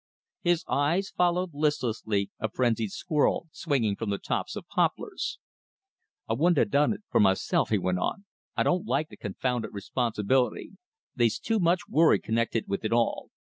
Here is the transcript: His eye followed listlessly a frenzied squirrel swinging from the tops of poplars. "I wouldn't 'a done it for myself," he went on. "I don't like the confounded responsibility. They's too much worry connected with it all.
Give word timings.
His 0.41 0.65
eye 0.67 1.03
followed 1.15 1.51
listlessly 1.53 2.31
a 2.39 2.49
frenzied 2.49 2.89
squirrel 2.89 3.49
swinging 3.51 3.95
from 3.95 4.09
the 4.09 4.17
tops 4.17 4.55
of 4.55 4.67
poplars. 4.67 5.37
"I 6.27 6.33
wouldn't 6.33 6.57
'a 6.57 6.65
done 6.65 6.91
it 6.91 7.03
for 7.11 7.19
myself," 7.19 7.69
he 7.69 7.77
went 7.77 7.99
on. 7.99 8.25
"I 8.57 8.63
don't 8.63 8.87
like 8.87 9.09
the 9.09 9.15
confounded 9.17 9.75
responsibility. 9.75 10.71
They's 11.15 11.37
too 11.37 11.59
much 11.59 11.81
worry 11.87 12.17
connected 12.17 12.67
with 12.67 12.83
it 12.83 12.91
all. 12.91 13.29